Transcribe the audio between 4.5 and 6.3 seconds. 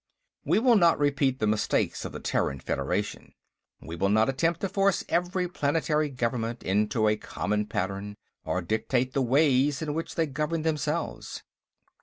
to force every planetary